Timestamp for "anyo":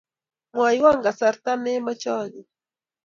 2.21-2.43